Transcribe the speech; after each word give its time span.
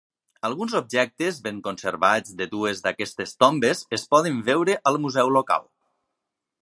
Alguns 0.47 0.71
objectes 0.77 1.37
ben 1.47 1.59
conservats 1.67 2.33
de 2.39 2.47
dues 2.55 2.81
d'aquestes 2.87 3.35
tombes 3.45 3.85
es 3.99 4.07
poden 4.15 4.41
veure 4.49 4.79
al 4.93 4.99
museu 5.05 5.35
local. 5.37 5.69